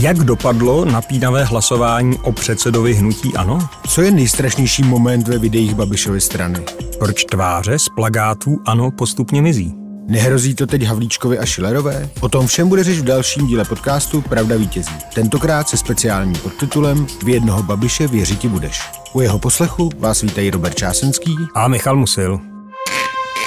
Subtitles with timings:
[0.00, 3.68] Jak dopadlo napínavé hlasování o předsedovi hnutí ANO?
[3.88, 6.64] Co je nejstrašnější moment ve videích Babišovy strany?
[6.98, 9.74] Proč tváře z plagátů ANO postupně mizí?
[10.08, 12.10] Nehrozí to teď Havlíčkovi a Šilerové?
[12.20, 14.94] O tom všem bude řeč v dalším díle podcastu Pravda vítězí.
[15.14, 18.82] Tentokrát se speciálním podtitulem V jednoho Babiše věřiti budeš.
[19.12, 22.40] U jeho poslechu vás vítají Robert Čásenský a Michal Musil.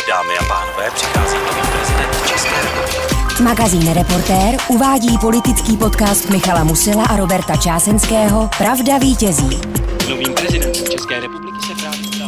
[0.09, 3.06] Dámy a pánové, přichází nový prezident České republiky.
[3.39, 9.59] Magazín Reportér uvádí politický podcast Michala Musila a Roberta Čásenského Pravda vítězí.
[10.09, 12.27] Novým prezidentem České republiky se právě stal.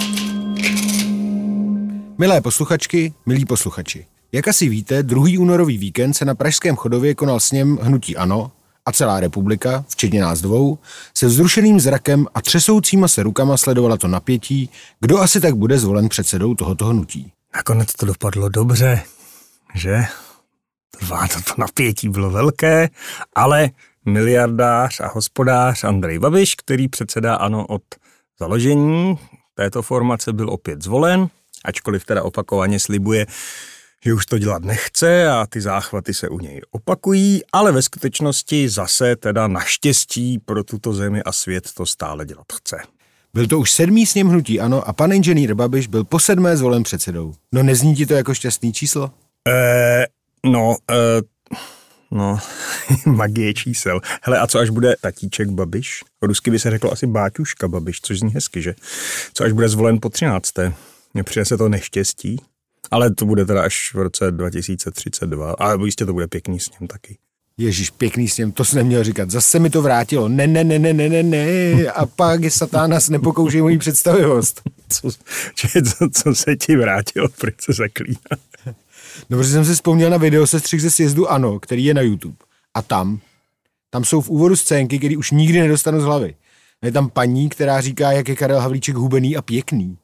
[2.18, 4.06] Milé posluchačky, milí posluchači.
[4.32, 8.52] Jak asi víte, druhý únorový víkend se na Pražském chodově konal sněm Hnutí Ano
[8.86, 10.78] a celá republika, včetně nás dvou,
[11.18, 14.70] se vzrušeným zrakem a třesoucíma se rukama sledovala to napětí,
[15.00, 17.32] kdo asi tak bude zvolen předsedou tohoto hnutí.
[17.56, 19.02] Nakonec to dopadlo dobře,
[19.76, 20.06] že?
[21.00, 22.90] To, to napětí bylo velké,
[23.36, 23.70] ale
[24.06, 27.82] miliardář a hospodář Andrej Babiš, který předsedá ANO od
[28.40, 29.20] založení
[29.54, 31.28] této formace, byl opět zvolen,
[31.66, 33.26] ačkoliv teda opakovaně slibuje,
[34.06, 38.70] že už to dělat nechce a ty záchvaty se u něj opakují, ale ve skutečnosti
[38.70, 42.78] zase teda naštěstí pro tuto zemi a svět to stále dělat chce.
[43.34, 46.84] Byl to už sedmý sněm hnutí ano a pan inženýr Babiš byl po sedmé zvolen
[46.84, 47.34] předsedou.
[47.52, 49.12] No nezní ti to jako šťastný číslo?
[49.48, 50.06] Eh,
[50.46, 51.22] no, eh,
[52.12, 52.40] no,
[53.06, 54.02] magie čísel.
[54.22, 56.04] Hele, a co až bude tatíček Babiš?
[56.22, 58.76] Rusky by se řeklo asi báťuška Babiš, což zní hezky, že?
[59.34, 60.54] Co až bude zvolen po 13.
[61.14, 62.38] Mně přinese to neštěstí,
[62.92, 65.52] ale to bude teda až v roce 2032.
[65.52, 67.18] Ale jistě to bude pěkný sněm taky.
[67.58, 69.32] Ježíš, pěkný sněm, to jsi neměl říkat.
[69.32, 70.30] Zase mi to vrátilo.
[70.30, 71.86] Ne, ne, ne, ne, ne, ne, ne.
[71.86, 74.62] A pak je satánas nepokouší mojí představivost.
[74.90, 75.10] Co,
[75.84, 78.20] co, co se ti vrátilo, proč se zaklíná?
[79.30, 82.02] No, protože jsem si vzpomněl na video se střih ze sjezdu Ano, který je na
[82.02, 82.36] YouTube.
[82.74, 83.20] A tam,
[83.90, 86.36] tam jsou v úvodu scénky, které už nikdy nedostanu z hlavy.
[86.84, 89.98] Je tam paní, která říká, jak je Karel Havlíček hubený a pěkný.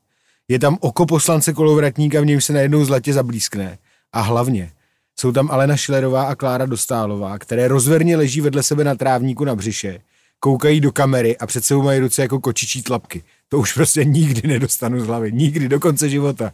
[0.48, 3.78] Je tam oko poslance kolovratníka, v něm se najednou zlatě zablískne.
[4.14, 4.72] A hlavně,
[5.20, 9.56] jsou tam Alena Šilerová a Klára Dostálová, které rozverně leží vedle sebe na trávníku na
[9.56, 10.00] břiše,
[10.40, 13.24] koukají do kamery a před sebou mají ruce jako kočičí tlapky.
[13.50, 15.32] To už prostě nikdy nedostanu z hlavy.
[15.32, 16.54] Nikdy, do konce života.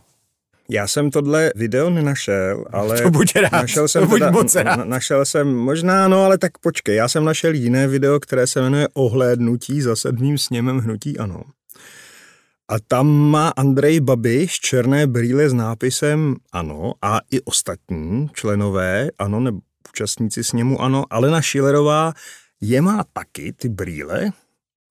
[0.74, 3.02] Já jsem tohle video nenašel, ale...
[3.02, 4.76] To buď rád, našel jsem to buď teda, moc rád.
[4.78, 8.62] na- Našel jsem, možná no, ale tak počkej, já jsem našel jiné video, které se
[8.62, 11.42] jmenuje Ohlédnutí za sedmým sněmem hnutí ano.
[12.70, 19.40] A tam má Andrej Babiš černé brýle s nápisem ano a i ostatní členové ano
[19.40, 21.04] nebo účastníci sněmu ano.
[21.10, 22.14] Alena Šilerová
[22.62, 24.30] je má taky ty brýle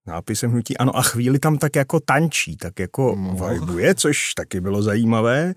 [0.07, 3.49] nápisem hnutí ano a chvíli tam tak jako tančí, tak jako No.
[3.49, 5.55] vibuje, což taky bylo zajímavé.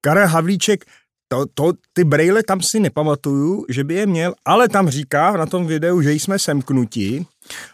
[0.00, 0.84] Karel Havlíček,
[1.28, 5.46] to, to, ty brejle tam si nepamatuju, že by je měl, ale tam říká na
[5.46, 7.26] tom videu, že jsme semknuti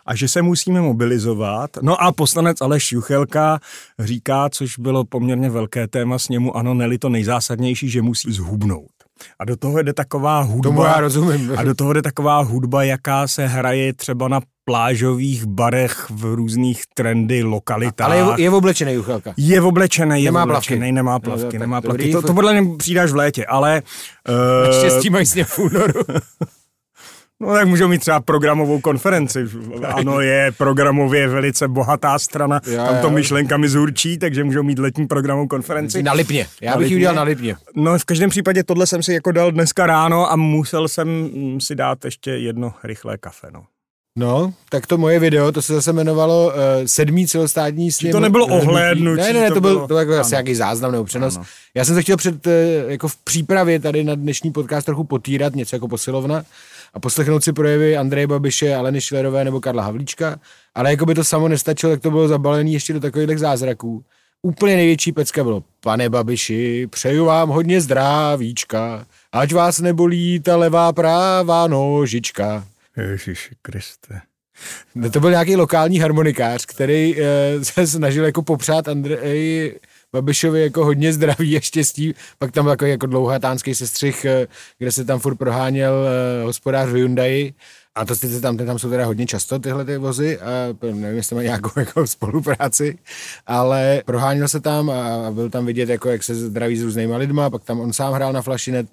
[0.06, 1.71] a že se musíme mobilizovat.
[1.82, 3.60] No a poslanec Aleš Juchelka
[3.98, 8.95] říká, což bylo poměrně velké téma s němu, ano, neli to nejzásadnější, že musí zhubnout.
[9.38, 10.62] A do toho jde taková hudba.
[10.71, 11.53] Tomu já rozumím.
[11.56, 16.82] A do toho jde taková hudba, jaká se hraje třeba na plážových barech v různých
[16.94, 18.06] trendy lokalitách.
[18.06, 19.34] Ale je, je oblečený Juchelka.
[19.37, 20.93] Je oblečený, je Nemá oblečený, plavky.
[20.93, 22.12] nemá No, plavky, tak nemá plavky.
[22.12, 23.82] To, to podle mě přidáš v létě, ale...
[24.28, 26.00] Uh, Štěstí mají sněm v únoru.
[27.41, 29.44] No tak můžou mít třeba programovou konferenci.
[29.84, 35.06] Ano, je programově velice bohatá strana, Jo, tam to myšlenkami zurčí, takže můžou mít letní
[35.06, 36.02] programovou konferenci.
[36.02, 36.47] Na Lipně.
[36.60, 37.56] Já Na bych ji udělal na Lipně.
[37.74, 41.60] No v každém případě tohle jsem si jako dal dneska ráno a musel jsem mm,
[41.60, 43.64] si dát ještě jedno rychlé kafe, no.
[44.18, 46.53] No, tak to moje video, to se zase jmenovalo uh,
[46.86, 48.12] sedmý celostátní sněm.
[48.12, 50.54] to nebylo ohlédnutí, Ne, ne, ne, to to, byl, bylo- to byl jako asi nějaký
[50.54, 51.36] záznam nebo přenos.
[51.36, 51.44] Ano.
[51.74, 52.53] Já jsem se chtěl před, uh,
[52.88, 56.44] jako v přípravě tady na dnešní podcast trochu potírat, něco jako posilovna
[56.96, 60.40] a poslechnout si projevy Andreje Babiše, Aleny Šilerové nebo Karla Havlíčka,
[60.74, 64.04] ale jako by to samo nestačilo, tak to bylo zabalené ještě do takových zázraků.
[64.42, 70.92] Úplně největší pecka bylo, pane Babiši, přeju vám hodně zdravíčka, ať vás nebolí ta levá
[70.92, 72.65] prává nožička.
[72.97, 74.21] Ježiši Kriste.
[74.94, 77.24] No to byl nějaký lokální harmonikář, který e,
[77.65, 79.80] se snažil jako popřát Andreji
[80.16, 82.15] Babišovi jako hodně zdraví a štěstí.
[82.39, 84.47] Pak tam jako, jako dlouhatánský sestřih, e,
[84.78, 87.54] kde se tam furt proháněl e, hospodář v Hyundai.
[87.95, 91.36] A to sice tam, tam jsou teda hodně často tyhle ty vozy, a nevím, jestli
[91.36, 92.98] mají nějakou jako spolupráci,
[93.47, 97.51] ale proháněl se tam a byl tam vidět, jako, jak se zdraví s různýma lidma,
[97.51, 98.86] pak tam on sám hrál na flašinet,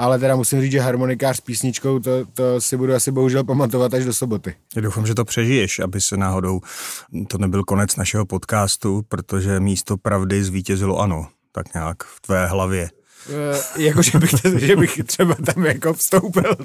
[0.00, 3.94] ale teda musím říct, že harmonikář s písničkou, to, to si budu asi bohužel pamatovat
[3.94, 4.54] až do soboty.
[4.76, 6.60] Já doufám, že to přežiješ, aby se náhodou
[7.28, 12.88] to nebyl konec našeho podcastu, protože místo pravdy zvítězilo ano, tak nějak v tvé hlavě.
[13.28, 16.56] Uh, jako, že bych, že bych třeba tam jako vstoupil.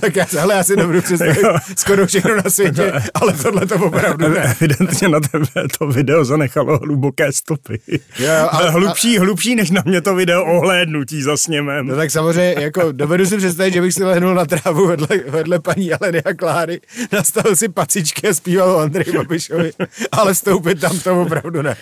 [0.00, 1.38] tak já, hele, já si dobru představit
[1.76, 4.56] skoro všechno na světě, ale tohle to opravdu ne.
[4.60, 5.46] Evidentně na tebe
[5.78, 7.80] to video zanechalo hluboké stopy.
[8.18, 11.86] Jo, ale a- hlubší, hlubší než na mě to video ohlédnutí za sněmem.
[11.86, 15.58] No tak samozřejmě, jako dovedu si představit, že bych si lehnul na trávu vedle, vedle
[15.58, 16.80] paní Aleny a Kláry,
[17.12, 19.72] nastavil si pacičky a zpíval o Andreji Babišovi,
[20.12, 21.76] ale vstoupit tam to opravdu ne.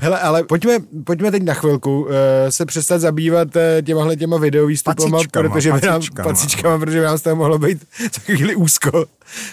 [0.00, 2.10] Hele, ale pojďme, pojďme teď na chvilku uh,
[2.48, 6.28] se přestat zabývat uh, těmahle těma videovýstupama, Pacičkama, protože by nám, pacičkama.
[6.28, 7.84] pacičkama, protože by nám z toho mohlo být
[8.24, 9.06] chvíli úzko.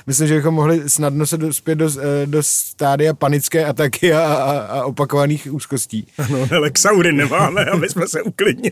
[0.08, 4.52] Myslím, že bychom mohli snadno se dospět do, eh, do stádia panické ataky a, a,
[4.60, 6.08] a opakovaných úzkostí.
[6.32, 8.72] No, ale Xaury nemáme, aby jsme se uklidnili.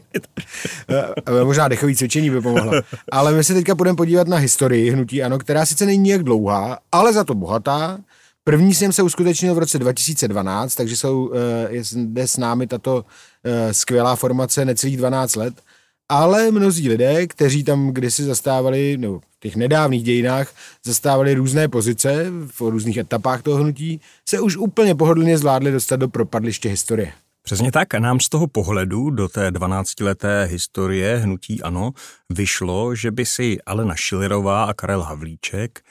[0.89, 2.71] Eh, Možná dechový cvičení by pomohlo.
[3.11, 6.77] Ale my se teďka budeme podívat na historii hnutí ANO, která sice není nijak dlouhá,
[6.91, 7.97] ale za to bohatá.
[8.43, 13.05] První sněm se uskutečnil v roce 2012, takže jsou, eh, je zde s námi tato
[13.43, 15.61] eh, skvělá formace necelých 12 let.
[16.09, 20.53] Ale mnozí lidé, kteří tam kdysi zastávali, no v těch nedávných dějinách,
[20.85, 26.07] zastávali různé pozice v různých etapách toho hnutí, se už úplně pohodlně zvládli dostat do
[26.07, 27.13] propadliště historie.
[27.41, 27.93] Přesně tak.
[27.93, 31.91] Nám z toho pohledu do té 12-leté historie hnutí ANO
[32.29, 35.81] vyšlo, že by si Alena Schillerová a Karel Havlíček,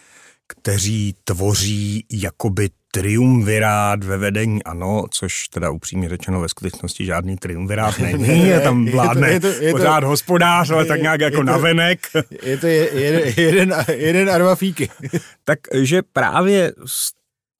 [0.49, 7.99] kteří tvoří jakoby triumvirát ve vedení ANO, což teda upřímně řečeno ve skutečnosti žádný triumvirát
[8.19, 11.21] není, je tam Je to- vládne je to- je to- pořád hospodář, ale tak nějak
[11.21, 12.07] je jako to- navenek.
[12.43, 14.91] Je to je, jeden, jeden, jeden a dva fíky.
[15.45, 17.11] Takže právě z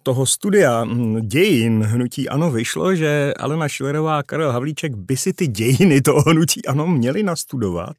[0.03, 5.33] toho studia mm, dějin hnutí ANO vyšlo, že Alena Schillerová a Karel Havlíček by si
[5.33, 7.97] ty dějiny toho hnutí ANO měli nastudovat,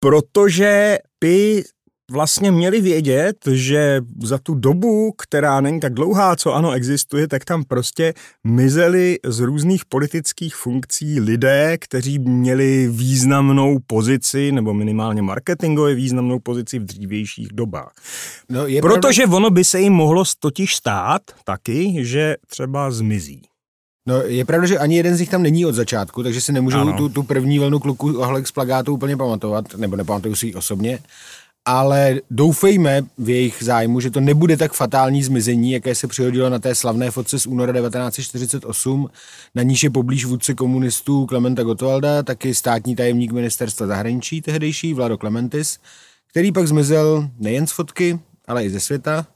[0.00, 1.64] protože by
[2.10, 7.44] vlastně měli vědět, že za tu dobu, která není tak dlouhá, co ano existuje, tak
[7.44, 8.14] tam prostě
[8.44, 16.78] mizeli z různých politických funkcí lidé, kteří měli významnou pozici, nebo minimálně marketingově významnou pozici
[16.78, 17.92] v dřívějších dobách.
[18.48, 23.42] No, je Protože ono by se jim mohlo totiž stát taky, že třeba zmizí.
[24.06, 26.78] No, je pravda, že ani jeden z nich tam není od začátku, takže si nemůžu
[26.78, 26.96] Ano.
[26.96, 30.98] tu, tu první vlnu kluků ohlek z plagátu úplně pamatovat, nebo nepamatuju si ji osobně,
[31.64, 36.58] ale doufejme v jejich zájmu, že to nebude tak fatální zmizení, jaké se přihodilo na
[36.58, 39.08] té slavné fotce z února 1948,
[39.54, 45.18] na níž je poblíž vůdce komunistů Klementa Gottwalda, taky státní tajemník ministerstva zahraničí tehdejší Vlado
[45.18, 45.78] Klementis,
[46.30, 49.26] který pak zmizel nejen z fotky, ale i ze světa,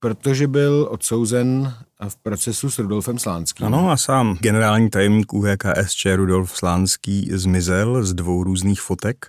[0.00, 1.74] protože byl odsouzen
[2.08, 3.66] v procesu s Rudolfem Slánským.
[3.66, 9.26] Ano a sám generální tajemník UVKSČ Rudolf Slánský zmizel z dvou různých fotek.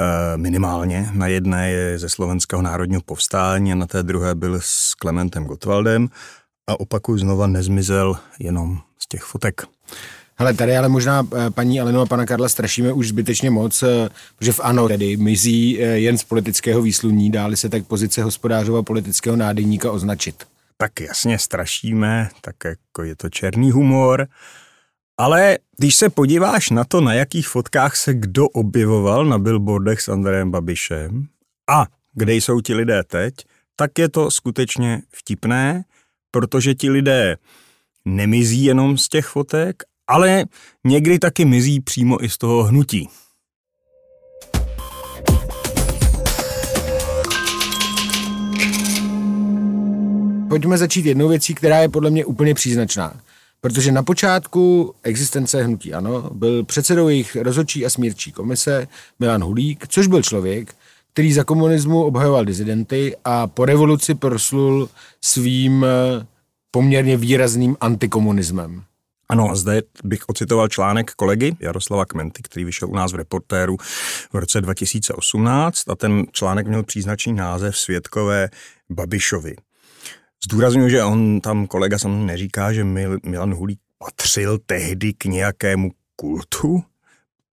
[0.00, 1.08] Eh, Minimálně.
[1.12, 6.08] Na jedné je ze Slovenského národního povstání a na té druhé byl s Klementem Gottwaldem.
[6.66, 9.62] A opakuju znova, nezmizel jenom z těch fotek.
[10.36, 14.08] Hele, tady ale možná eh, paní Alenu a pana Karla strašíme už zbytečně moc, eh,
[14.36, 19.36] protože v ANO tedy mizí jen z politického výsluní, dáli se tak pozice hospodářova politického
[19.36, 20.44] nádeníka označit.
[20.76, 24.26] Tak jasně strašíme, tak jako je to černý humor.
[25.20, 30.08] Ale když se podíváš na to, na jakých fotkách se kdo objevoval na billboardech s
[30.08, 31.26] Andrejem Babišem
[31.70, 33.34] a kde jsou ti lidé teď,
[33.76, 35.84] tak je to skutečně vtipné,
[36.30, 37.36] protože ti lidé
[38.04, 40.44] nemizí jenom z těch fotek, ale
[40.86, 43.08] někdy taky mizí přímo i z toho hnutí.
[50.48, 53.20] Pojďme začít jednou věcí, která je podle mě úplně příznačná.
[53.60, 58.88] Protože na počátku existence hnutí ANO byl předsedou jejich rozhodčí a smírčí komise
[59.18, 60.74] Milan Hulík, což byl člověk,
[61.12, 64.88] který za komunismu obhajoval dizidenty a po revoluci proslul
[65.20, 66.26] svým eh,
[66.70, 68.82] poměrně výrazným antikomunismem.
[69.28, 73.76] Ano, zde bych ocitoval článek kolegy Jaroslava Kmenty, který vyšel u nás v reportéru
[74.32, 78.48] v roce 2018 a ten článek měl příznačný název Světkové
[78.90, 79.56] Babišovi.
[80.44, 85.90] Zdůraznuju, že on tam kolega samozřejmě neříká, že Mil, Milan Hulík patřil tehdy k nějakému
[86.16, 86.84] kultu,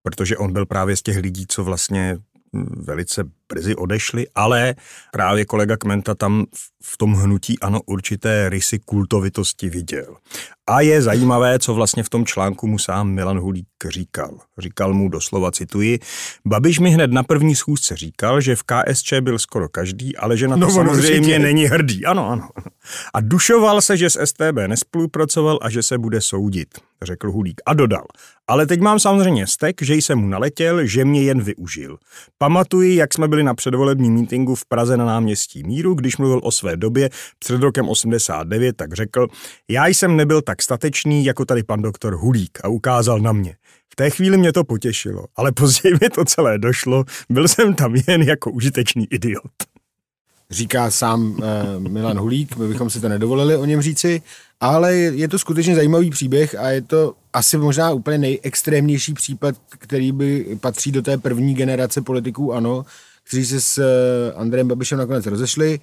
[0.03, 2.19] protože on byl právě z těch lidí, co vlastně
[2.53, 3.25] hm, velice
[3.55, 4.75] brzy odešli, ale
[5.13, 6.45] právě kolega Kmenta tam
[6.83, 10.17] v tom hnutí ano určité rysy kultovitosti viděl.
[10.67, 14.39] A je zajímavé, co vlastně v tom článku mu sám Milan Hulík říkal.
[14.59, 15.99] Říkal mu doslova, cituji,
[16.47, 20.49] Babiš mi hned na první schůzce říkal, že v KSČ byl skoro každý, ale že
[20.49, 21.39] na to No, samozřejmě určitě.
[21.39, 22.07] není hrdý.
[22.07, 22.49] Ano, ano.
[23.15, 26.69] A dušoval se, že s STB nespolupracoval a že se bude soudit,
[27.03, 27.61] řekl Hulík.
[27.67, 28.05] A dodal,
[28.49, 31.99] ale teď mám samozřejmě stek, že jsem mu naletěl, že mě jen využil.
[32.39, 36.53] Pamatuji, jak jsme byli Na předvolební mítinku v Praze na náměstí Míru, když mluvil o
[36.53, 39.27] své době před rokem 89, tak řekl,
[39.71, 43.57] já jsem nebyl tak statečný jako tady pan doktor Hulík a ukázal na mě.
[43.93, 47.95] V té chvíli mě to potěšilo, ale později mi to celé došlo, byl jsem tam
[48.09, 49.53] jen jako užitečný idiot.
[50.51, 51.43] Říká sám uh,
[51.89, 54.23] Milan Hulík, my bychom si to nedovolili o něm říci,
[54.61, 60.13] ale je to skutečně zajímavý příběh a je to asi možná úplně nejextrémnější případ, který
[60.13, 62.85] by patří do té první generace politiků ANO,
[63.25, 65.81] kteří se s uh, Andrejem Babišem nakonec rozešli.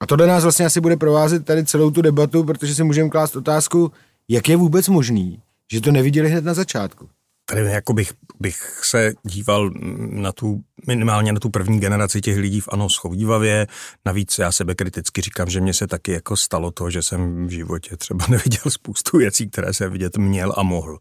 [0.00, 3.36] A tohle nás vlastně asi bude provázet tady celou tu debatu, protože si můžeme klást
[3.36, 3.92] otázku,
[4.28, 5.42] jak je vůbec možný,
[5.72, 7.08] že to neviděli hned na začátku
[7.50, 9.70] tady jako bych, bych se díval
[10.10, 13.66] na tu, minimálně na tu první generaci těch lidí v ANO schovývavě.
[14.06, 17.50] Navíc já sebe kriticky říkám, že mě se taky jako stalo to, že jsem v
[17.50, 20.98] životě třeba neviděl spoustu věcí, které se vidět měl a mohl.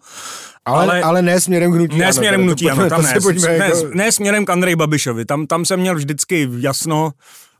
[0.65, 1.97] Ale, ale, ale ne směrem k hnutí.
[1.97, 5.25] Ne směrem k hnutí, ano, tam ne, ne, ne, ne, směrem k Andrej Babišovi.
[5.25, 7.11] Tam, tam jsem měl vždycky jasno,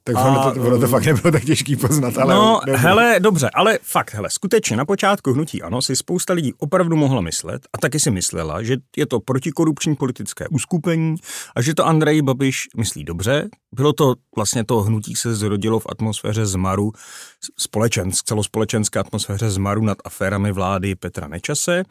[0.08, 2.18] tak ono to, ono to fakt nebylo tak těžký poznat.
[2.18, 2.82] Ale no, dobře.
[2.82, 7.22] hele, dobře, ale fakt, hele, skutečně na počátku hnutí ano si spousta lidí opravdu mohla
[7.22, 11.16] myslet a taky si myslela, že je to protikorupční politické uskupení
[11.56, 13.50] a že to Andrej Babiš myslí dobře.
[13.76, 16.92] Bylo to vlastně to hnutí se zrodilo v atmosféře zmaru,
[17.60, 21.84] společensk, celospolečenské atmosféře zmaru nad aférami vlády Petra Nečase.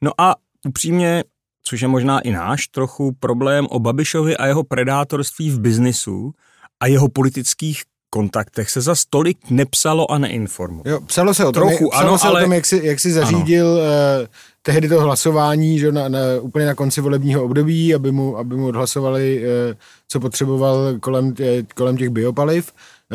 [0.00, 0.34] No a
[0.68, 1.24] upřímně
[1.64, 6.32] což je možná i náš trochu problém o Babišovi a jeho predátorství v biznisu,
[6.82, 10.90] a jeho politických kontaktech se za stolik nepsalo a neinformovalo.
[10.90, 12.40] Jo, psalo se o tom, Trochu, psalo ano, se ale...
[12.40, 14.26] o tom jak, si, jak si zařídil uh,
[14.62, 18.66] tehdy to hlasování že na, na, úplně na konci volebního období, aby mu, aby mu
[18.66, 19.74] odhlasovali, uh,
[20.08, 21.34] co potřeboval kolem,
[21.74, 22.72] kolem těch biopaliv.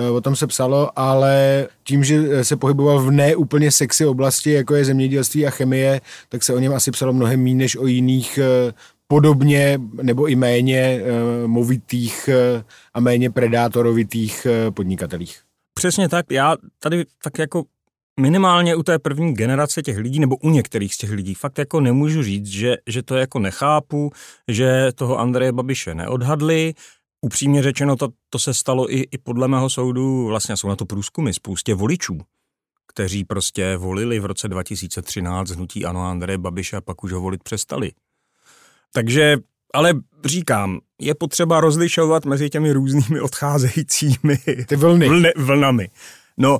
[0.09, 4.75] Uh, o tom se psalo, ale tím, že se pohyboval v neúplně sexy oblasti, jako
[4.75, 8.39] je zemědělství a chemie, tak se o něm asi psalo mnohem méně než o jiných
[9.07, 12.61] podobně nebo i méně uh, movitých uh,
[12.93, 15.41] a méně predátorovitých uh, podnikatelích.
[15.73, 16.25] Přesně tak.
[16.31, 17.63] Já tady tak jako
[18.19, 21.81] minimálně u té první generace těch lidí, nebo u některých z těch lidí, fakt jako
[21.81, 24.11] nemůžu říct, že, že to jako nechápu,
[24.47, 26.73] že toho Andreje Babiše neodhadli.
[27.21, 30.85] Upřímně řečeno, to, to se stalo i, i podle mého soudu, vlastně jsou na to
[30.85, 32.19] průzkumy, spoustě voličů,
[32.87, 37.43] kteří prostě volili v roce 2013 hnutí Ano Andreje Babiše a pak už ho volit
[37.43, 37.91] přestali.
[38.97, 39.37] Takže,
[39.73, 39.93] ale
[40.25, 44.37] říkám, je potřeba rozlišovat mezi těmi různými odcházejícími
[44.67, 45.07] Ty vlny.
[45.07, 45.89] Vlny, vlnami.
[46.37, 46.59] No,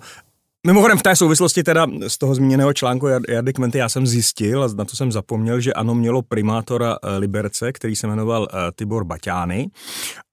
[0.67, 4.67] Mimochodem v té souvislosti teda z toho zmíněného článku Jardy Kmenty já jsem zjistil, a
[4.67, 9.03] na to jsem zapomněl, že ano, mělo primátora eh, Liberce, který se jmenoval eh, Tibor
[9.03, 9.70] Baťány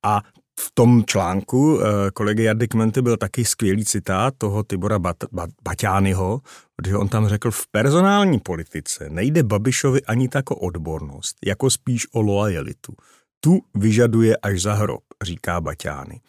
[0.02, 0.23] a
[0.61, 5.54] v tom článku eh, kolegy Jardy Kmenty byl taky skvělý citát toho Tibora Bat- Bat-
[5.64, 6.40] Baťányho,
[6.76, 12.06] protože on tam řekl, v personální politice nejde Babišovi ani tak o odbornost, jako spíš
[12.12, 12.92] o loajalitu.
[13.40, 16.20] Tu vyžaduje až za hrob, říká Baťány.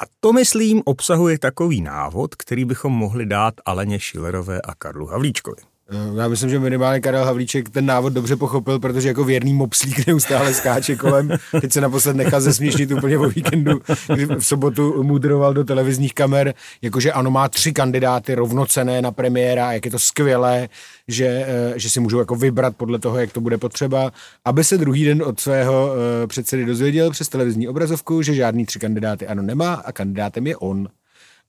[0.00, 5.69] A to, myslím, obsahuje takový návod, který bychom mohli dát Aleně Šilerové a Karlu Havlíčkovi.
[5.92, 10.06] Eh, já myslím, že minimálně Karel Havlíček ten návod dobře pochopil, protože jako věrný mopslík
[10.06, 11.30] neustále skáče kolem.
[11.60, 13.80] Teď se naposled nechal zesměšnit úplně o víkendu,
[14.14, 19.72] kdy v sobotu mudroval do televizních kamer, jakože ano, má tři kandidáty rovnocené na premiéra,
[19.72, 20.68] jak je to skvělé,
[21.08, 24.12] že, eh, že si můžou jako vybrat podle toho, jak to bude potřeba,
[24.44, 28.78] aby se druhý den od svého eh, předsedy dozvěděl přes televizní obrazovku, že žádný tři
[28.78, 30.88] kandidáty ano nemá a kandidátem je on.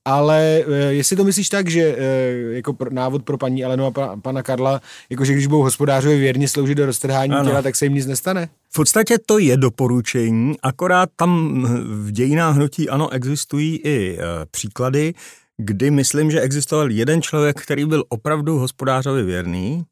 [0.06, 4.18] Ale uh, jestli to myslíš tak, že uh, jako návod pro paní Alenu a pa,
[4.22, 7.50] pana Karla, jakože když budou hospodářovi věrně sloužit do roztrhání ano.
[7.50, 8.50] těla, tak se jim nic nestane?
[8.70, 15.14] V podstatě to je doporučení, akorát tam v dějinách hnutí ano existují i uh, příklady,
[15.58, 19.84] kdy myslím, že existoval jeden člověk, který byl opravdu hospodářovi věrný,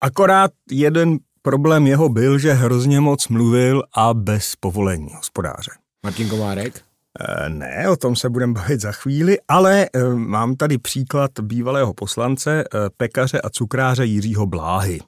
[0.00, 5.70] akorát jeden problém jeho byl, že hrozně moc mluvil a bez povolení hospodáře.
[6.04, 6.91] Martin Komárek?
[7.20, 11.94] Eh, ne, o tom se budeme bavit za chvíli, ale eh, mám tady příklad bývalého
[11.94, 15.00] poslance, eh, pekaře a cukráře Jiřího Bláhy.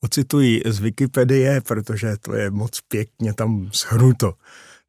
[0.00, 4.32] Ocituji z Wikipedie, protože to je moc pěkně tam shrnuto.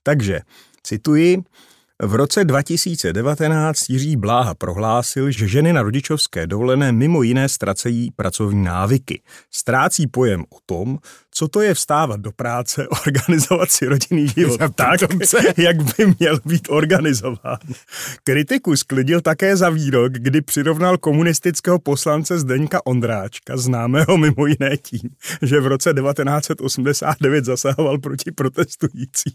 [0.03, 0.39] Takže,
[0.83, 1.43] cituji,
[2.03, 8.63] v roce 2019 Jiří Bláha prohlásil, že ženy na rodičovské dovolené mimo jiné ztracejí pracovní
[8.63, 9.21] návyky.
[9.51, 10.97] Ztrácí pojem o tom,
[11.33, 14.99] co to je vstávat do práce, organizovat si rodinný život tak,
[15.57, 17.57] jak by měl být organizován.
[18.23, 25.09] Kritiku sklidil také za výrok, kdy přirovnal komunistického poslance Zdeňka Ondráčka, známého mimo jiné tím,
[25.41, 29.33] že v roce 1989 zasahoval proti protestujícím.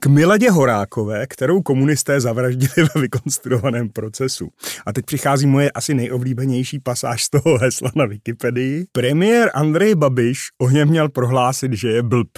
[0.00, 4.48] K Miladě Horákové, kterou komunisté zavraždili ve vykonstruovaném procesu.
[4.86, 8.86] A teď přichází moje asi nejoblíbenější pasáž z toho hesla na Wikipedii.
[8.92, 12.28] Premiér Andrej Babiš o něm měl prohlásit, že je blb.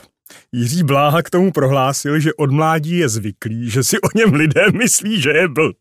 [0.52, 4.64] Jiří Bláha k tomu prohlásil, že od mládí je zvyklý, že si o něm lidé
[4.72, 5.76] myslí, že je blb.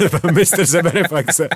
[0.32, 1.48] Mistr sebereflexe.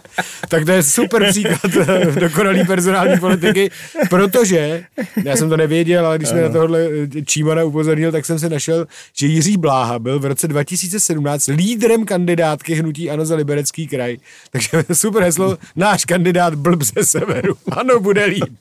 [0.48, 1.72] Tak to je super příklad
[2.20, 3.70] dokonalý personální politiky,
[4.10, 4.84] protože,
[5.24, 8.48] já jsem to nevěděl, ale když jsme na tohle eh, Čímana upozornil, tak jsem se
[8.48, 14.16] našel, že Jiří Bláha byl v roce 2017 lídrem kandidátky Hnutí Ano za Liberecký kraj.
[14.50, 17.54] Takže super heslo, náš kandidát blb ze severu.
[17.72, 18.58] Ano, bude líp.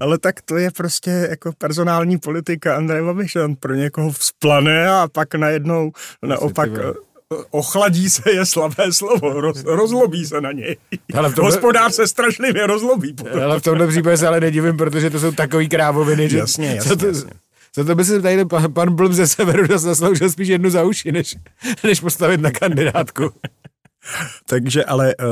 [0.00, 5.08] Ale tak to je prostě jako personální politika Andrej Babiš, on pro někoho vzplane a
[5.12, 6.92] pak najednou naopak eh,
[7.50, 10.76] ochladí se je slabé slovo, roz, rozlobí se na něj.
[11.14, 13.12] Ale v tomhle- Hospodář se strašlivě rozlobí.
[13.12, 13.42] potom.
[13.42, 16.38] Ale v tomhle případě se ale nedivím, protože to jsou takový krávoviny, že...
[16.38, 17.30] Jasně, jasně, za to, jasně.
[17.76, 21.12] Za to by se tady pan, pan Blb ze severu zasloužil spíš jednu za uši,
[21.12, 21.36] než,
[21.84, 23.30] než postavit na kandidátku.
[24.48, 25.24] Takže ale, eh,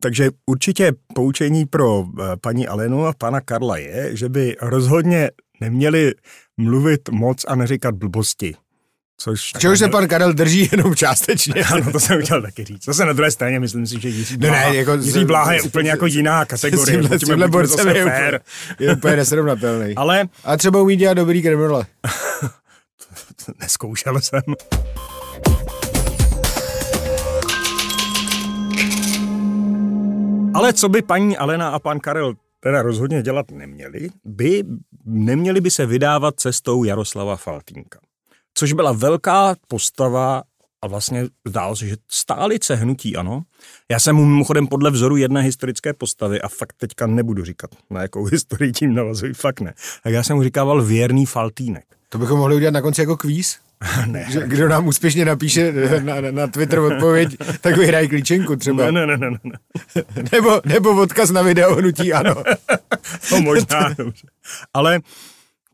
[0.00, 6.12] takže určitě poučení pro eh, paní Alenu a pana Karla je, že by rozhodně neměli
[6.56, 8.54] mluvit moc a neříkat blbosti.
[9.20, 11.54] Což Čehož se pan Karel drží jenom částečně.
[11.72, 12.84] Ano, to jsem chtěl taky říct.
[12.84, 15.62] Zase na druhé straně myslím si, že Jiří Ne, Bláha, ne, jako Jiří Bláha je
[15.62, 17.02] úplně jako jiná kategorie.
[17.18, 18.40] s tímhle borcem je úplně,
[18.78, 19.94] je úplně nesrovnatelný.
[19.94, 21.86] Ale A třeba umí dělat dobrý kremrole.
[23.60, 24.42] neskoušel jsem.
[30.58, 34.64] Ale co by paní Alena a pan Karel teda rozhodně dělat neměli, by
[35.04, 38.00] neměli by se vydávat cestou Jaroslava Faltínka.
[38.54, 40.42] Což byla velká postava
[40.82, 43.42] a vlastně zdálo se, že stálice hnutí ano.
[43.90, 48.02] Já jsem mu mimochodem podle vzoru jedné historické postavy a fakt teďka nebudu říkat, na
[48.02, 49.74] jakou historii tím navazuji, fakt ne.
[50.02, 51.84] Tak já jsem mu říkával věrný Faltínek.
[52.08, 53.58] To bychom mohli udělat na konci jako kvíz?
[54.06, 54.26] Ne.
[54.30, 58.90] Že, kdo nám úspěšně napíše na, na, na Twitter odpověď, tak vyhrají klíčenku třeba.
[58.90, 59.58] Ne, ne, ne, ne, ne.
[60.32, 62.34] Nebo, nebo odkaz na video hnutí, ano.
[63.28, 64.26] To možná, dobře.
[64.74, 65.00] Ale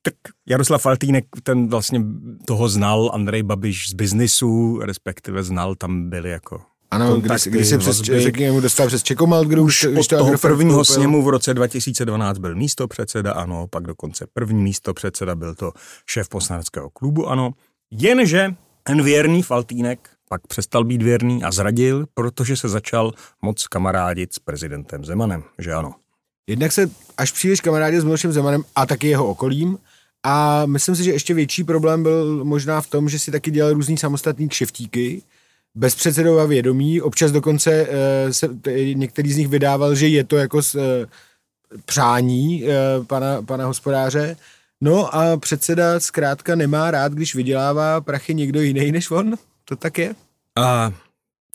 [0.02, 0.14] tak
[0.48, 2.00] Jaroslav Faltýnek, ten vlastně
[2.46, 7.78] toho znal, Andrej Babiš z biznisu, respektive znal, tam byli jako Ano, když, když se
[7.78, 10.94] přes, řekněme, mu dostal přes Čekomal, kdo už, Už od to toho Agrofert prvního koupil.
[10.94, 15.72] sněmu v roce 2012 byl místo předseda, ano, pak dokonce první místo předseda byl to
[16.10, 17.52] šéf poslaneckého klubu, ano.
[17.90, 24.34] Jenže ten věrný Faltýnek pak přestal být věrný a zradil, protože se začal moc kamarádit
[24.34, 25.94] s prezidentem Zemanem, že ano.
[26.46, 29.78] Jednak se až příliš kamarádil s Milošem Zemanem a taky jeho okolím.
[30.26, 33.72] A myslím si, že ještě větší problém byl možná v tom, že si taky dělal
[33.72, 35.22] různý samostatný kšeftíky,
[35.74, 40.36] bez předsedova vědomí, občas dokonce uh, se t- některý z nich vydával, že je to
[40.36, 40.82] jako s, uh,
[41.84, 44.36] přání uh, pana, pana hospodáře.
[44.84, 49.34] No a předseda zkrátka nemá rád, když vydělává prachy někdo jiný než on.
[49.64, 50.14] To tak je.
[50.56, 50.92] A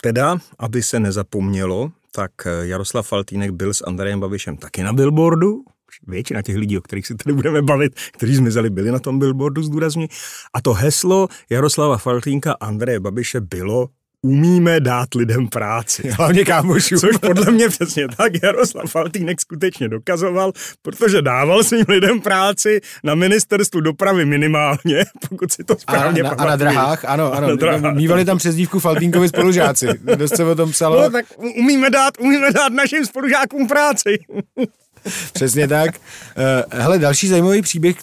[0.02, 5.64] teda, aby se nezapomnělo, tak eh, Jaroslav Faltýnek byl s Andrejem Babišem taky na billboardu.
[6.06, 9.62] Většina těch lidí, o kterých se tady budeme bavit, kteří zmizeli, byli na tom billboardu,
[9.62, 10.08] zdůrazně.
[10.54, 13.88] A to heslo Jaroslava Faltýnka Andreje Babiše bylo
[14.22, 16.08] umíme dát lidem práci.
[16.08, 16.98] Hlavně kámošů.
[16.98, 20.52] Což podle mě přesně tak Jaroslav Faltýnek skutečně dokazoval,
[20.82, 26.30] protože dával svým lidem práci na ministerstvu dopravy minimálně, pokud si to A, správně na,
[26.30, 27.48] a na drahách, ano, A ano.
[27.48, 27.94] na drahách.
[27.94, 29.86] Mývali tam přezdívku Faltínkovi spolužáci.
[30.16, 31.02] Dost se o tom psalo.
[31.02, 34.18] No, tak umíme dát, umíme dát našim spolužákům práci.
[35.32, 35.90] Přesně tak.
[35.94, 37.96] Uh, hele, další zajímavý příběh,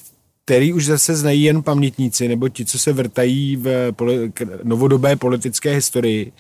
[0.47, 4.31] který už zase znají jen pamětníci, nebo ti, co se vrtají v poli-
[4.63, 6.31] novodobé politické historii,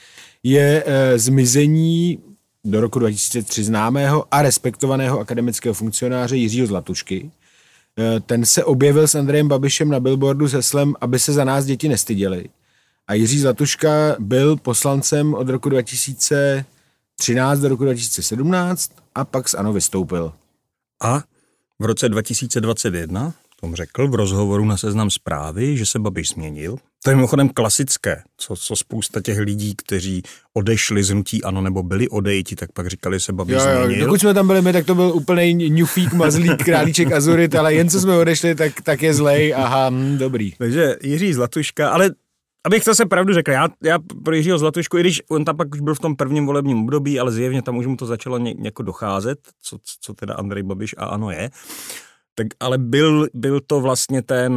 [0.43, 2.19] je uh, zmizení
[2.65, 7.31] do roku 2003 známého a respektovaného akademického funkcionáře Jiřího Zlatušky.
[7.99, 11.65] Eh, Ten se objevil s Andrejem Babišem na billboardu s heslem, aby se za nás
[11.65, 12.45] děti nestyděli.
[13.07, 19.73] A Jiří Zlatuška byl poslancem od roku 2013 do roku 2017 a pak z ANO
[19.73, 20.33] vystoupil.
[21.01, 21.23] A
[21.79, 26.75] v roce 2021 Tom řekl v rozhovoru na seznam zprávy, že se Babiš změnil.
[27.03, 31.83] To je mimochodem klasické, co, co spousta těch lidí, kteří odešli z hnutí ano nebo
[31.83, 34.05] byli odejti, tak pak říkali se Babiš Jo, jo, změnil.
[34.05, 37.89] dokud jsme tam byli my, tak to byl úplný ňufík, mazlík, králíček azurit, ale jen
[37.89, 40.51] co jsme odešli, tak, tak je zlej, aha, hm, dobrý.
[40.57, 42.11] Takže Jiří Zlatuška, ale
[42.65, 45.73] abych to se pravdu řekl, já, já pro Jiřího Zlatušku, i když on tam pak
[45.73, 48.53] už byl v tom prvním volebním období, ale zjevně tam už mu to začalo ně,
[48.53, 51.49] něko docházet, co, co teda Andrej Babiš a ano je,
[52.37, 54.53] tak ale byl, byl to vlastně ten,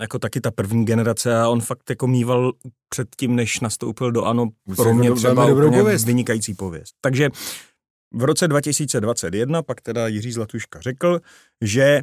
[0.00, 2.52] jako taky ta první generace a on fakt jako mýval
[2.88, 6.04] předtím, než nastoupil do ANO, pro mě třeba úplně pověst.
[6.04, 6.94] vynikající pověst.
[7.00, 7.28] Takže
[8.14, 11.20] v roce 2021 pak teda Jiří Zlatuška řekl,
[11.60, 12.00] že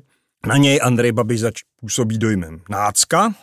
[0.48, 3.34] na něj Andrej Babiš zač působí dojmem nácka,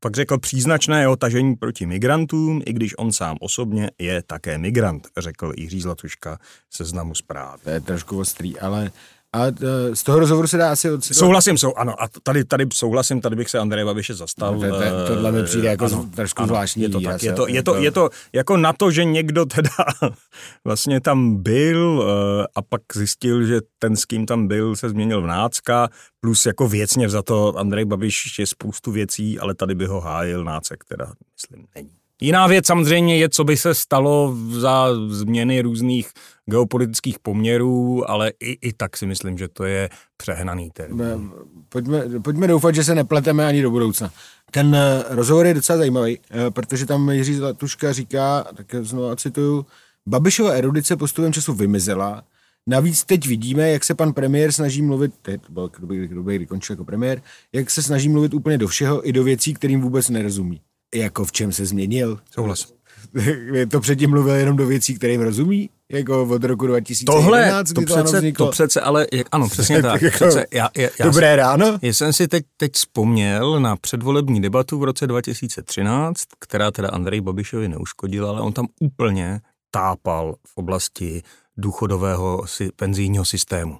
[0.00, 5.08] pak řekl příznačné jeho tažení proti migrantům, i když on sám osobně je také migrant,
[5.18, 6.38] řekl Jiří Zlatuška
[6.70, 7.62] seznamu zpráv.
[7.64, 8.90] To je trošku ostrý, ale
[9.32, 9.52] A e,
[9.96, 11.18] z toho rozhovoru se dá asi odcitovat.
[11.18, 14.54] Souhlasím, sou, ano, a tady, tady souhlasím, tady bych se Andreje Babiše zastal.
[14.54, 17.22] No, to- to- eh, tohle mi přijde jako ano, trošku ano, zvláštní Je to tak,
[17.22, 19.70] je to, je, to, je to jako na to, že někdo teda
[20.64, 25.22] vlastně tam byl eh, a pak zjistil, že ten, s kým tam byl, se změnil
[25.22, 25.88] v nácka,
[26.20, 30.44] plus jako věcně za to Andrej Babiš je spoustu věcí, ale tady by ho hájil
[30.44, 31.97] nácek, teda myslím není.
[32.20, 36.10] Jiná věc samozřejmě je, co by se stalo za změny různých
[36.46, 41.32] geopolitických poměrů, ale i, i tak si myslím, že to je přehnaný termín.
[41.68, 44.10] Pojďme, pojďme doufat, že se nepleteme ani do budoucna.
[44.50, 49.66] Ten eh, rozhovor je docela zajímavý, eh, protože tam Jiří Zlatuška říká, tak znovu cituju,
[50.06, 52.22] Babišova erudice postupem času vymizela,
[52.70, 56.74] Navíc teď vidíme, jak se pan premiér snaží mluvit, teď byl kdy, kdy, kdy končil
[56.74, 60.60] jako premiér, jak se snaží mluvit úplně do všeho i do věcí, kterým vůbec nerozumí.
[60.94, 62.18] Jako v čem se změnil?
[62.30, 62.72] Souhlas.
[63.70, 65.70] to předtím mluvil jenom do věcí, kterým rozumí?
[65.92, 68.46] Jako od roku 2011, Tohle, to to, přece, vzniklo?
[68.46, 70.02] to přece, ale jak, ano, přesně tak.
[70.02, 71.78] Jako, Přece, já, já, já, Dobré ráno.
[71.82, 77.20] Já jsem si teď, teď vzpomněl na předvolební debatu v roce 2013, která teda Andrej
[77.20, 81.22] Babišovi neuškodila, ale on tam úplně tápal v oblasti
[81.56, 83.78] důchodového si, penzijního systému.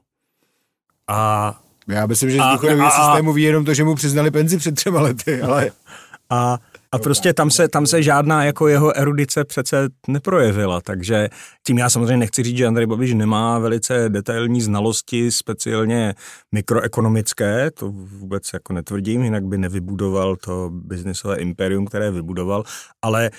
[1.09, 4.57] A, Já myslím, že z důchodového a- systému ví jenom to, že mu přiznali penzi
[4.59, 5.71] před třema lety, ale
[6.31, 6.59] a,
[6.93, 11.29] a prostě tam se, tam se žádná jako jeho erudice přece neprojevila, takže
[11.67, 16.15] tím já samozřejmě nechci říct, že Andrej Babiš nemá velice detailní znalosti, speciálně
[16.53, 22.65] mikroekonomické, to vůbec jako netvrdím, jinak by nevybudoval to biznisové imperium, které vybudoval,
[23.03, 23.31] ale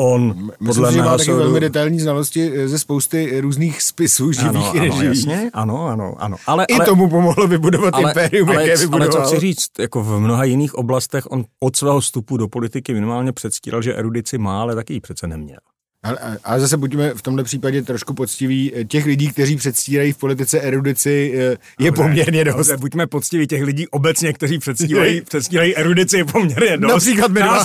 [0.00, 4.46] on myslím, podle že má taky velmi detailní znalosti eh, ze spousty různých spisů živých
[4.46, 6.36] ano, i ano, jasně, ano, ano, ano.
[6.46, 9.12] Ale, I ale, tomu pomohlo vybudovat ale, impérium, ale, jaké ale vybudoval.
[9.12, 13.32] co chci říct, jako v mnoha jiných oblastech on od svého vstupu do politiky minimálně
[13.32, 15.58] předstíral, že erudici má, ale taky ji přece neměl.
[16.02, 18.72] Ale, ale zase buďme v tomhle případě trošku poctiví.
[18.88, 22.56] Těch lidí, kteří předstírají v politice erudici, eh, je poměrně dost.
[22.56, 26.92] Dobře, buďme poctiví těch lidí obecně, kteří předstírají, předstírají erudici je poměrně dost.
[26.92, 27.64] Například my dva.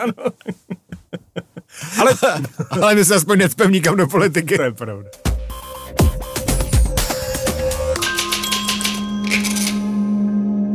[0.00, 0.12] Ano.
[2.00, 2.12] Ale
[2.82, 4.56] Ale my se aspoň necpem nikam do politiky.
[4.56, 5.10] to je pravda.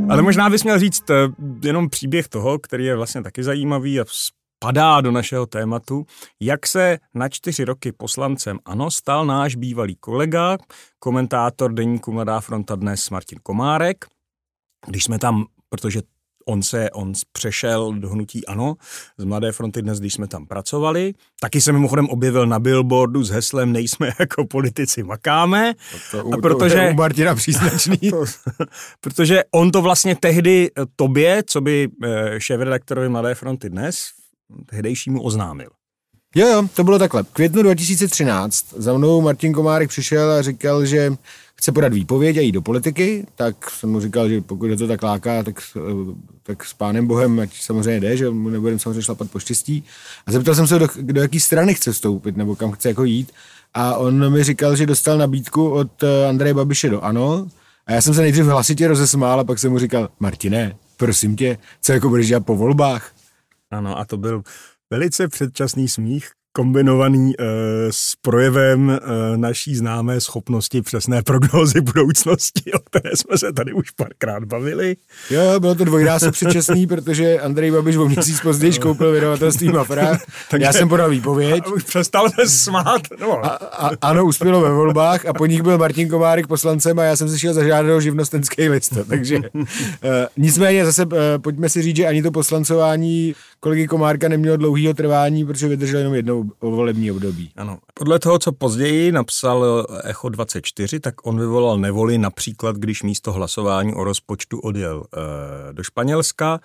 [0.10, 1.16] Ale možná bys měl říct eh,
[1.64, 4.06] jenom příběh toho, který je vlastně taky zajímavý a
[4.60, 6.06] spadá do našeho tématu,
[6.40, 10.58] jak se na čtyři roky poslancem ANO stal náš bývalý kolega,
[11.00, 14.06] komentátor deníku Mladá fronta dnes Martin Komárek.
[14.88, 16.02] Když jsme tam, protože
[16.50, 18.76] on se, on přešel do hnutí ANO
[19.18, 21.14] z Mladé fronty dnes, když jsme tam pracovali.
[21.42, 25.74] Taky se mimochodem objevil na billboardu s heslem Nejsme jako politici, makáme.
[26.12, 27.98] To, A protože- u Martina příznačný.
[28.10, 28.24] To,
[29.02, 33.98] protože on to vlastně tehdy eh, tobě, co by eh, šéf-redaktorovi Mladé fronty dnes,
[34.66, 35.70] tehdejšímu oznámil.
[36.36, 37.24] Jo, jo, to bylo takhle.
[37.24, 41.14] V květnu 2013 za mnou Martin Komárek přišel a říkal, že
[41.56, 44.88] chce podat výpověď a jít do politiky, tak jsem mu říkal, že pokud je to
[44.88, 45.62] tak láká, tak,
[46.44, 49.84] tak s pánem Bohem, ať samozřejmě jde, že mu nebudeme samozřejmě šlapat po štěstí.
[50.26, 53.32] A zeptal jsem se, do, do jaký strany chce vstoupit, nebo kam chce jako jít.
[53.74, 57.48] A on mi říkal, že dostal nabídku od eh, Andreje Babiše do ANO.
[57.86, 61.58] A já jsem se nejdřív hlasitě rozesmál a pak jsem mu říkal, Martine, prosím tě,
[61.82, 63.12] co jako budeš dělat po volbách?
[63.72, 64.44] Ano, a to byl
[64.90, 67.44] velice předčasný smích, kombinovaný e,
[67.90, 69.00] s projevem e,
[69.38, 74.96] naší známé schopnosti přesné prognózy budoucnosti, o které jsme se tady už párkrát bavili.
[75.30, 80.18] Jo, bylo to dvojnásob předčasný, protože Andrej Babiš o měsíc později koupil vydavatelství Mafra.
[80.50, 81.64] Takže- Já jsem podal výpověď.
[81.66, 83.02] A už přestal se smát.
[83.20, 83.46] No.
[83.46, 87.16] A, a, ano, uspělo ve volbách a po nich byl Martin Komárek poslancem a já
[87.16, 88.94] jsem si šel zažádat o živnostenský list.
[89.08, 89.64] Takže uh,
[90.38, 95.46] nicméně zase uh, pojďme si říct, že ani to poslancování kolegy Komárka nemělo dlouhého trvání,
[95.46, 96.14] protože vydržel jenom
[96.62, 97.52] volební období.
[97.56, 97.80] Ano.
[97.94, 103.94] Podle toho, co později napsal Echo 24, tak on vyvolal nevoli například, když místo hlasování
[103.94, 105.04] o rozpočtu odjel
[105.70, 106.60] e, do Španělska.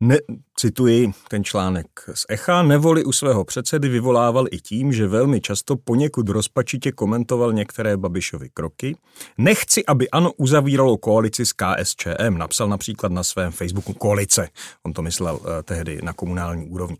[0.00, 0.18] Ne,
[0.56, 5.76] cituji ten článek z Echa, nevoli u svého předsedy vyvolával i tím, že velmi často
[5.76, 8.96] poněkud rozpačitě komentoval některé Babišovy kroky.
[9.38, 14.48] Nechci, aby ANO uzavíralo koalici s KSČM, napsal například na svém Facebooku koalice,
[14.82, 16.96] on to myslel eh, tehdy na komunální úrovni.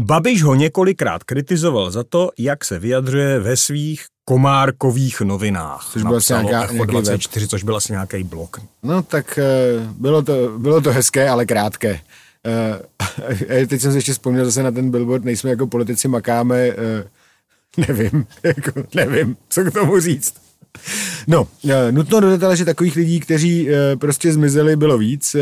[0.00, 5.88] Babiš ho několikrát kritizoval za to, jak se vyjadřuje ve svých komárkových novinách.
[5.92, 6.90] Což byl asi nějaká- Echo nějaký web.
[6.90, 8.60] 24, což byl asi nějaký blog.
[8.82, 9.38] No tak
[9.78, 12.00] uh, bylo to, bylo to hezké, ale krátké.
[13.56, 16.66] Uh, teď jsem si ještě vzpomněl zase na ten billboard, nejsme jako politici, makáme,
[17.88, 20.34] nevím, jako, nevím, co k tomu říct.
[21.26, 21.48] No,
[21.90, 23.68] nutno dodat ale, že takových lidí, kteří
[24.00, 25.36] prostě zmizeli, bylo víc.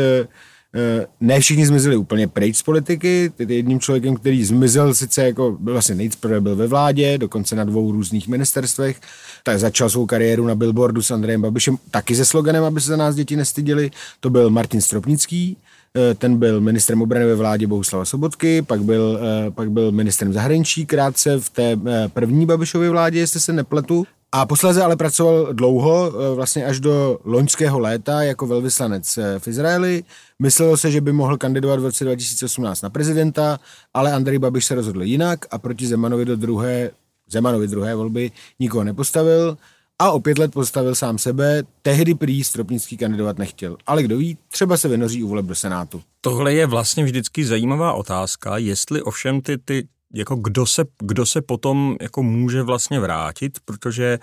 [0.75, 3.31] Eh, ne všichni zmizeli úplně pryč z politiky.
[3.47, 7.91] Jedním člověkem, který zmizel sice jako byl vlastně nejprve byl ve vládě, dokonce na dvou
[7.91, 9.01] různých ministerstvech,
[9.43, 12.97] tak začal svou kariéru na billboardu s Andrejem Babišem, taky se sloganem, aby se za
[12.97, 13.91] nás děti nestydili.
[14.19, 15.57] To byl Martin Stropnický,
[15.95, 20.33] eh, ten byl ministrem obrany ve vládě Bohuslava Sobotky, pak byl, eh, pak byl ministrem
[20.33, 21.79] zahraničí krátce v té
[22.13, 24.05] první Babišově vládě, jestli se nepletu.
[24.35, 29.47] A posléze ale pracoval dlouho, eh, vlastně až do loňského léta jako velvyslanec eh, v
[29.47, 30.03] Izraeli.
[30.39, 33.59] Myslelo se, že by mohl kandidovat v roce 2018 na prezidenta,
[33.93, 36.91] ale Andrej Babiš se rozhodl jinak a proti Zemanovi do druhé,
[37.29, 39.57] Zemanovi druhé volby nikoho nepostavil
[39.99, 41.63] a o pět let postavil sám sebe.
[41.81, 43.77] Tehdy prý Stropnický kandidovat nechtěl.
[43.85, 46.01] Ale kdo ví, třeba se vynoří u voleb do Senátu.
[46.21, 51.41] Tohle je vlastně vždycky zajímavá otázka, jestli ovšem ty, ty jako kdo se, kdo se
[51.41, 54.19] potom jako může vlastně vrátit, protože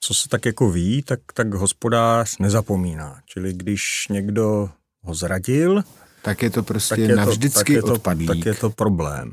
[0.00, 3.20] co se tak jako ví, tak, tak hospodář nezapomíná.
[3.26, 5.82] Čili když někdo ho zradil,
[6.22, 8.28] tak je to prostě tak je navždycky to, tak je to, odpadlík.
[8.28, 9.32] Tak je to problém.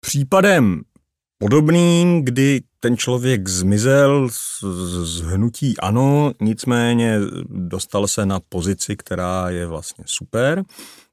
[0.00, 0.82] Případem
[1.38, 4.64] podobným, kdy ten člověk zmizel z,
[5.02, 10.62] z hnutí ano, nicméně dostal se na pozici, která je vlastně super,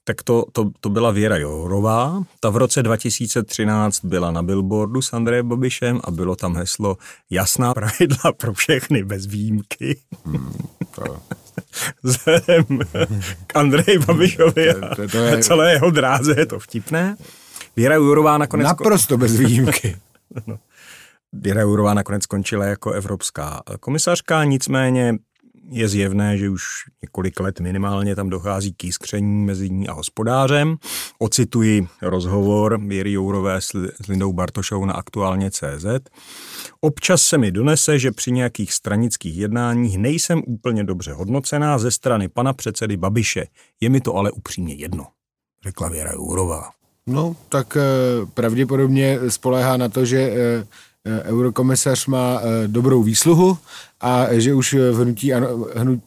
[0.09, 2.23] tak to, to, to byla Věra Jourová.
[2.39, 6.97] Ta v roce 2013 byla na billboardu s Andrejem Babišem a bylo tam heslo
[7.29, 9.99] Jasná pravidla pro všechny bez výjimky.
[10.25, 10.53] Hmm,
[10.95, 11.03] to...
[12.03, 12.65] Vzhledem
[13.47, 15.43] k Andreji Babišovi a to, to, to je...
[15.43, 17.17] celé jeho dráze je to vtipné.
[17.75, 18.67] Věra Jourová nakonec...
[18.67, 19.97] Naprosto bez výjimky.
[20.47, 20.59] no.
[21.33, 25.15] Věra Jourová nakonec skončila jako evropská komisařka, nicméně
[25.71, 26.63] je zjevné, že už
[27.01, 30.77] několik let minimálně tam dochází k jiskření mezi ní a hospodářem.
[31.19, 35.85] Ocituji rozhovor Věry Jourové s Lindou Bartošou na aktuálně CZ.
[36.81, 42.27] Občas se mi donese, že při nějakých stranických jednáních nejsem úplně dobře hodnocená ze strany
[42.27, 43.45] pana předsedy Babiše.
[43.81, 45.07] Je mi to ale upřímně jedno,
[45.63, 46.69] řekla Věra Jourová.
[47.07, 47.81] No, tak eh,
[48.33, 50.67] pravděpodobně spoléhá na to, že Eh,
[51.05, 53.57] eurokomisař má eh, dobrou výsluhu
[54.01, 55.57] a že už v hnutí ano,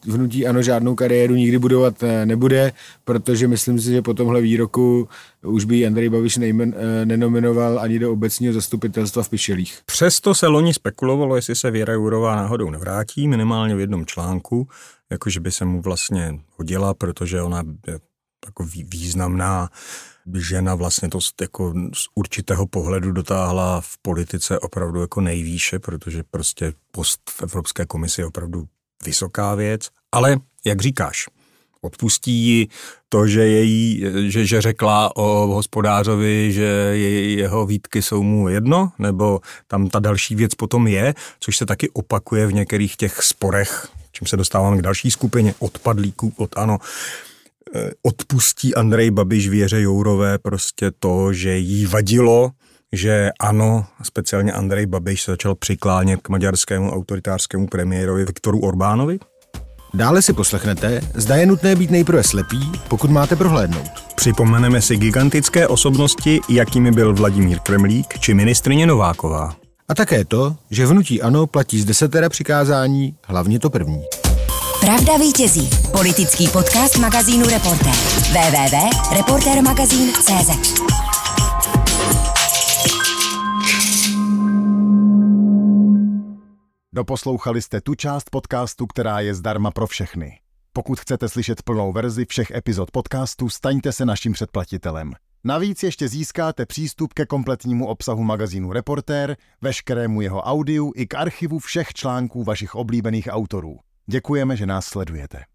[0.04, 2.72] v hnutí ano žádnou kariéru nikdy budovat eh, nebude,
[3.04, 5.08] protože myslím si, že po tomhle výroku
[5.42, 6.74] už by Andrej Babiš nejmen,
[7.04, 9.78] nenominoval ani do obecního zastupitelstva v Pišelích.
[9.86, 14.68] Přesto se loni spekulovalo, jestli se Věra Jurová náhodou nevrátí, minimálně v jednom článku,
[15.10, 17.98] jakože by se mu vlastně hodila, protože ona je
[18.46, 19.68] jako významná
[20.34, 26.72] žena vlastně to jako z určitého pohledu dotáhla v politice opravdu jako nejvýše, protože prostě
[26.90, 28.64] post v Evropské komisi je opravdu
[29.04, 29.88] vysoká věc.
[30.12, 31.26] Ale, jak říkáš,
[31.82, 32.68] odpustí ji
[33.08, 38.92] to, že, její, že, že řekla o hospodářovi, že je, jeho výtky jsou mu jedno,
[38.98, 43.88] nebo tam ta další věc potom je, což se taky opakuje v některých těch sporech,
[44.12, 46.78] čím se dostáváme k další skupině odpadlíků od ANO,
[48.02, 52.50] odpustí Andrej Babiš Věře Jourové prostě to, že jí vadilo,
[52.92, 59.18] že ano, speciálně Andrej Babiš se začal přiklánět k maďarskému autoritářskému premiérovi Viktoru Orbánovi?
[59.94, 63.90] Dále si poslechnete, zda je nutné být nejprve slepý, pokud máte prohlédnout.
[64.16, 69.56] Připomeneme si gigantické osobnosti, jakými byl Vladimír Kremlík či ministrině Nováková.
[69.88, 74.02] A také to, že vnutí ANO platí z desetera přikázání, hlavně to první.
[74.82, 75.70] Pravda vítězí.
[75.92, 77.92] Politický podcast magazínu Reporter.
[78.32, 80.82] www.reportermagazín.cz
[86.94, 90.38] Doposlouchali jste tu část podcastu, která je zdarma pro všechny.
[90.72, 95.12] Pokud chcete slyšet plnou verzi všech epizod podcastu, staňte se naším předplatitelem.
[95.44, 101.58] Navíc ještě získáte přístup ke kompletnímu obsahu magazínu Reportér, veškerému jeho audiu i k archivu
[101.58, 103.78] všech článků vašich oblíbených autorů.
[104.12, 105.52] Děkujeme, že nás sledujete.